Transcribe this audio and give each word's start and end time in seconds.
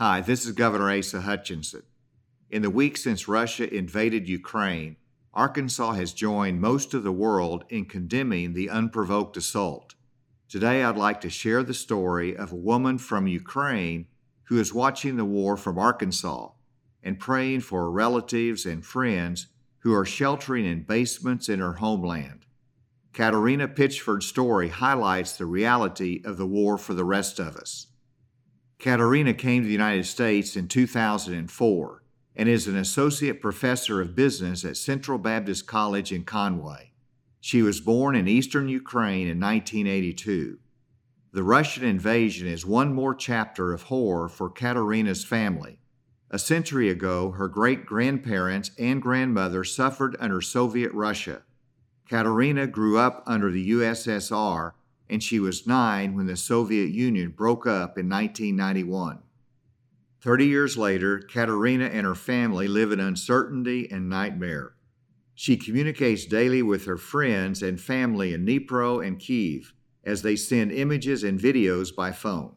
Hi, 0.00 0.20
this 0.20 0.46
is 0.46 0.52
Governor 0.52 0.96
Asa 0.96 1.22
Hutchinson. 1.22 1.82
In 2.52 2.62
the 2.62 2.70
week 2.70 2.96
since 2.96 3.26
Russia 3.26 3.68
invaded 3.74 4.28
Ukraine, 4.28 4.94
Arkansas 5.34 5.94
has 5.94 6.12
joined 6.12 6.60
most 6.60 6.94
of 6.94 7.02
the 7.02 7.10
world 7.10 7.64
in 7.68 7.84
condemning 7.84 8.52
the 8.52 8.70
unprovoked 8.70 9.36
assault. 9.36 9.96
Today, 10.48 10.84
I'd 10.84 10.96
like 10.96 11.20
to 11.22 11.28
share 11.28 11.64
the 11.64 11.74
story 11.74 12.36
of 12.36 12.52
a 12.52 12.54
woman 12.54 12.98
from 12.98 13.26
Ukraine 13.26 14.06
who 14.44 14.60
is 14.60 14.72
watching 14.72 15.16
the 15.16 15.24
war 15.24 15.56
from 15.56 15.80
Arkansas 15.80 16.50
and 17.02 17.18
praying 17.18 17.62
for 17.62 17.90
relatives 17.90 18.66
and 18.66 18.86
friends 18.86 19.48
who 19.80 19.92
are 19.92 20.06
sheltering 20.06 20.64
in 20.64 20.84
basements 20.84 21.48
in 21.48 21.58
her 21.58 21.72
homeland. 21.72 22.46
Kateryna 23.12 23.74
Pitchford's 23.74 24.26
story 24.26 24.68
highlights 24.68 25.36
the 25.36 25.46
reality 25.46 26.22
of 26.24 26.36
the 26.36 26.46
war 26.46 26.78
for 26.78 26.94
the 26.94 27.04
rest 27.04 27.40
of 27.40 27.56
us. 27.56 27.88
Kateryna 28.78 29.36
came 29.36 29.62
to 29.62 29.66
the 29.66 29.72
United 29.72 30.06
States 30.06 30.54
in 30.54 30.68
2004 30.68 32.02
and 32.36 32.48
is 32.48 32.68
an 32.68 32.76
associate 32.76 33.42
professor 33.42 34.00
of 34.00 34.14
business 34.14 34.64
at 34.64 34.76
Central 34.76 35.18
Baptist 35.18 35.66
College 35.66 36.12
in 36.12 36.22
Conway. 36.22 36.92
She 37.40 37.60
was 37.60 37.80
born 37.80 38.14
in 38.14 38.28
eastern 38.28 38.68
Ukraine 38.68 39.26
in 39.26 39.40
1982. 39.40 40.58
The 41.32 41.42
Russian 41.42 41.84
invasion 41.84 42.46
is 42.46 42.64
one 42.64 42.94
more 42.94 43.14
chapter 43.14 43.72
of 43.72 43.82
horror 43.82 44.28
for 44.28 44.48
Kateryna's 44.48 45.24
family. 45.24 45.80
A 46.30 46.38
century 46.38 46.88
ago, 46.88 47.32
her 47.32 47.48
great 47.48 47.84
grandparents 47.84 48.70
and 48.78 49.02
grandmother 49.02 49.64
suffered 49.64 50.16
under 50.20 50.40
Soviet 50.40 50.92
Russia. 50.92 51.42
Kateryna 52.08 52.70
grew 52.70 52.96
up 52.96 53.24
under 53.26 53.50
the 53.50 53.70
USSR 53.70 54.72
and 55.10 55.22
she 55.22 55.40
was 55.40 55.66
nine 55.66 56.14
when 56.14 56.26
the 56.26 56.36
Soviet 56.36 56.90
Union 56.90 57.30
broke 57.30 57.66
up 57.66 57.98
in 57.98 58.08
1991. 58.08 59.20
Thirty 60.20 60.46
years 60.46 60.76
later, 60.76 61.20
Kateryna 61.20 61.90
and 61.92 62.04
her 62.06 62.14
family 62.14 62.66
live 62.66 62.90
in 62.92 63.00
uncertainty 63.00 63.88
and 63.90 64.08
nightmare. 64.08 64.74
She 65.34 65.56
communicates 65.56 66.26
daily 66.26 66.62
with 66.62 66.84
her 66.86 66.96
friends 66.96 67.62
and 67.62 67.80
family 67.80 68.34
in 68.34 68.44
Dnipro 68.44 69.06
and 69.06 69.18
Kiev 69.18 69.72
as 70.04 70.22
they 70.22 70.34
send 70.34 70.72
images 70.72 71.22
and 71.22 71.38
videos 71.38 71.94
by 71.94 72.10
phone. 72.10 72.54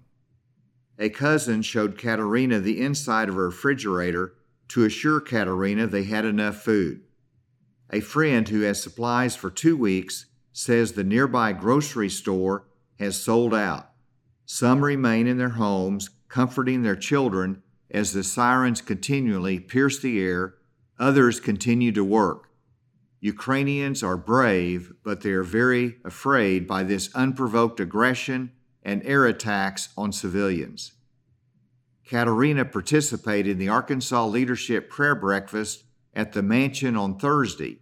A 0.98 1.10
cousin 1.10 1.62
showed 1.62 1.98
Kateryna 1.98 2.62
the 2.62 2.82
inside 2.82 3.30
of 3.30 3.36
her 3.36 3.46
refrigerator 3.46 4.34
to 4.70 4.86
assure 4.86 5.22
Kateryna 5.22 5.90
they 5.90 6.04
had 6.04 6.26
enough 6.26 6.58
food. 6.58 7.02
A 7.92 8.00
friend 8.00 8.48
who 8.48 8.62
has 8.62 8.82
supplies 8.82 9.36
for 9.36 9.52
two 9.52 9.76
weeks 9.76 10.28
says 10.54 10.94
the 10.94 11.04
nearby 11.04 11.54
grocery 11.54 12.10
store 12.10 12.66
has 13.00 13.22
sold 13.22 13.54
out. 13.54 13.90
Some 14.46 14.84
remain 14.84 15.28
in 15.28 15.38
their 15.38 15.50
homes, 15.50 16.10
comforting 16.28 16.84
their 16.84 16.96
children 16.96 17.64
as 17.90 18.14
the 18.14 18.24
sirens 18.24 18.82
continually 18.82 19.60
pierce 19.60 20.00
the 20.00 20.22
air. 20.22 20.56
Others 21.00 21.40
continue 21.40 21.92
to 21.92 22.04
work. 22.04 22.50
Ukrainians 23.20 24.02
are 24.02 24.18
brave, 24.18 24.94
but 25.04 25.22
they 25.22 25.32
are 25.32 25.44
very 25.44 25.98
afraid 26.04 26.68
by 26.68 26.84
this 26.84 27.14
unprovoked 27.14 27.80
aggression 27.80 28.52
and 28.84 29.06
air 29.06 29.26
attacks 29.26 29.90
on 29.96 30.12
civilians. 30.12 30.94
Kateryna 32.10 32.70
participated 32.70 33.54
in 33.54 33.58
the 33.58 33.70
Arkansas 33.70 34.26
Leadership 34.26 34.90
Prayer 34.90 35.16
Breakfast 35.16 35.84
at 36.14 36.34
the 36.34 36.42
mansion 36.42 36.98
on 36.98 37.18
Thursday. 37.18 37.80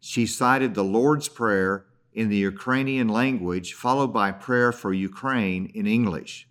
She 0.00 0.26
cited 0.26 0.74
the 0.74 0.84
Lord's 0.84 1.28
Prayer 1.28 1.84
in 2.12 2.28
the 2.28 2.36
Ukrainian 2.36 3.08
language, 3.08 3.74
followed 3.74 4.12
by 4.12 4.32
prayer 4.32 4.72
for 4.72 4.92
Ukraine 4.92 5.70
in 5.74 5.86
English. 5.86 6.48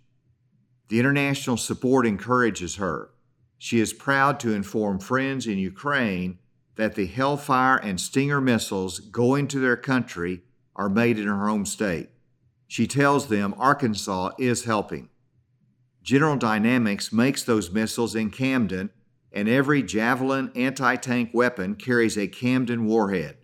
The 0.88 0.98
international 0.98 1.56
support 1.56 2.06
encourages 2.06 2.76
her. 2.76 3.10
She 3.58 3.80
is 3.80 3.92
proud 3.92 4.38
to 4.40 4.52
inform 4.52 5.00
friends 5.00 5.46
in 5.46 5.58
Ukraine 5.58 6.38
that 6.76 6.94
the 6.94 7.06
Hellfire 7.06 7.76
and 7.76 8.00
Stinger 8.00 8.40
missiles 8.40 9.00
going 9.00 9.48
to 9.48 9.58
their 9.58 9.76
country 9.76 10.42
are 10.76 10.88
made 10.88 11.18
in 11.18 11.26
her 11.26 11.48
home 11.48 11.66
state. 11.66 12.10
She 12.68 12.86
tells 12.86 13.26
them 13.26 13.54
Arkansas 13.58 14.30
is 14.38 14.64
helping. 14.64 15.08
General 16.02 16.36
Dynamics 16.36 17.12
makes 17.12 17.42
those 17.42 17.72
missiles 17.72 18.14
in 18.14 18.30
Camden, 18.30 18.90
and 19.32 19.48
every 19.48 19.82
Javelin 19.82 20.52
anti 20.54 20.94
tank 20.96 21.30
weapon 21.32 21.74
carries 21.74 22.16
a 22.16 22.28
Camden 22.28 22.86
warhead. 22.86 23.37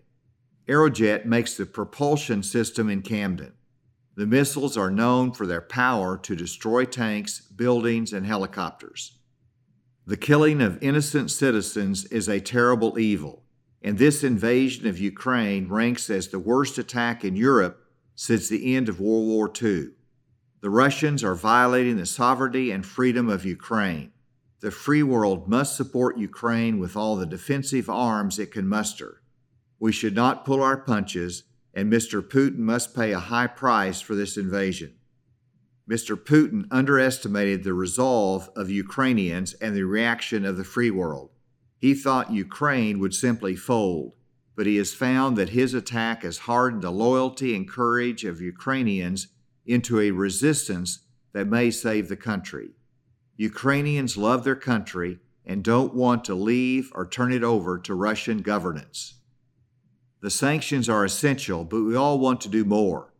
Aerojet 0.67 1.25
makes 1.25 1.55
the 1.55 1.65
propulsion 1.65 2.41
system 2.41 2.89
in 2.89 3.01
Camden. 3.01 3.53
The 4.15 4.25
missiles 4.25 4.77
are 4.77 4.89
known 4.89 5.31
for 5.31 5.45
their 5.45 5.61
power 5.61 6.17
to 6.17 6.35
destroy 6.35 6.85
tanks, 6.85 7.41
buildings, 7.41 8.13
and 8.13 8.25
helicopters. 8.25 9.19
The 10.07 10.17
killing 10.17 10.61
of 10.61 10.81
innocent 10.81 11.31
citizens 11.31 12.05
is 12.05 12.27
a 12.27 12.39
terrible 12.39 12.97
evil, 12.97 13.43
and 13.81 13.97
this 13.97 14.23
invasion 14.23 14.87
of 14.87 14.99
Ukraine 14.99 15.67
ranks 15.67 16.09
as 16.09 16.29
the 16.29 16.39
worst 16.39 16.77
attack 16.77 17.25
in 17.25 17.35
Europe 17.35 17.85
since 18.15 18.47
the 18.47 18.75
end 18.75 18.87
of 18.87 19.01
World 19.01 19.27
War 19.27 19.51
II. 19.61 19.89
The 20.61 20.69
Russians 20.69 21.23
are 21.23 21.35
violating 21.35 21.97
the 21.97 22.05
sovereignty 22.05 22.71
and 22.71 22.85
freedom 22.85 23.29
of 23.29 23.45
Ukraine. 23.45 24.13
The 24.61 24.71
free 24.71 25.03
world 25.03 25.47
must 25.47 25.75
support 25.75 26.17
Ukraine 26.17 26.79
with 26.79 26.95
all 26.95 27.15
the 27.17 27.25
defensive 27.25 27.89
arms 27.89 28.39
it 28.39 28.51
can 28.51 28.67
muster. 28.67 29.21
We 29.79 29.91
should 29.91 30.15
not 30.15 30.45
pull 30.45 30.61
our 30.61 30.77
punches, 30.77 31.43
and 31.73 31.91
Mr. 31.91 32.21
Putin 32.21 32.59
must 32.59 32.95
pay 32.95 33.11
a 33.11 33.19
high 33.19 33.47
price 33.47 34.01
for 34.01 34.15
this 34.15 34.37
invasion. 34.37 34.95
Mr. 35.89 36.15
Putin 36.15 36.65
underestimated 36.71 37.63
the 37.63 37.73
resolve 37.73 38.49
of 38.55 38.71
Ukrainians 38.71 39.53
and 39.55 39.75
the 39.75 39.83
reaction 39.83 40.45
of 40.45 40.57
the 40.57 40.63
free 40.63 40.89
world. 40.89 41.29
He 41.77 41.93
thought 41.93 42.31
Ukraine 42.31 42.99
would 42.99 43.13
simply 43.13 43.55
fold, 43.55 44.13
but 44.55 44.65
he 44.65 44.77
has 44.77 44.93
found 44.93 45.37
that 45.37 45.49
his 45.49 45.73
attack 45.73 46.23
has 46.23 46.39
hardened 46.39 46.81
the 46.81 46.91
loyalty 46.91 47.55
and 47.55 47.69
courage 47.69 48.23
of 48.23 48.41
Ukrainians 48.41 49.27
into 49.65 49.99
a 49.99 50.11
resistance 50.11 50.99
that 51.33 51.47
may 51.47 51.69
save 51.69 52.07
the 52.07 52.15
country. 52.15 52.69
Ukrainians 53.35 54.15
love 54.15 54.43
their 54.43 54.55
country 54.55 55.19
and 55.45 55.63
don't 55.63 55.93
want 55.93 56.23
to 56.25 56.33
leave 56.33 56.91
or 56.95 57.05
turn 57.05 57.31
it 57.31 57.43
over 57.43 57.77
to 57.77 57.93
Russian 57.93 58.41
governance. 58.41 59.15
The 60.25 60.31
sanctions 60.31 60.89
are 60.89 61.05
essential, 61.05 61.63
but 61.63 61.83
we 61.83 61.95
all 61.95 62.17
want 62.17 62.41
to 62.41 62.49
do 62.49 62.65
more. 62.65 63.13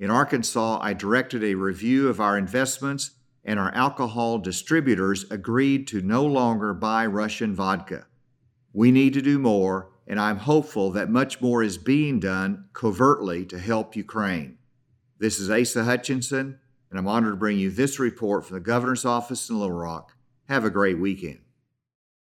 In 0.00 0.10
Arkansas, 0.10 0.80
I 0.82 0.92
directed 0.92 1.44
a 1.44 1.54
review 1.54 2.08
of 2.08 2.20
our 2.20 2.36
investments, 2.36 3.12
and 3.44 3.60
our 3.60 3.72
alcohol 3.76 4.38
distributors 4.38 5.24
agreed 5.30 5.86
to 5.86 6.00
no 6.00 6.26
longer 6.26 6.74
buy 6.74 7.06
Russian 7.06 7.54
vodka. 7.54 8.08
We 8.72 8.90
need 8.90 9.14
to 9.14 9.22
do 9.22 9.38
more, 9.38 9.92
and 10.08 10.18
I'm 10.18 10.38
hopeful 10.38 10.90
that 10.90 11.08
much 11.08 11.40
more 11.40 11.62
is 11.62 11.78
being 11.78 12.18
done 12.18 12.64
covertly 12.72 13.44
to 13.44 13.58
help 13.60 13.94
Ukraine. 13.94 14.58
This 15.20 15.38
is 15.38 15.48
Asa 15.48 15.84
Hutchinson, 15.84 16.58
and 16.90 16.98
I'm 16.98 17.06
honored 17.06 17.34
to 17.34 17.36
bring 17.36 17.60
you 17.60 17.70
this 17.70 18.00
report 18.00 18.44
from 18.44 18.54
the 18.54 18.60
governor's 18.60 19.04
office 19.04 19.48
in 19.48 19.60
Little 19.60 19.76
Rock. 19.76 20.16
Have 20.48 20.64
a 20.64 20.70
great 20.70 20.98
weekend. 20.98 21.38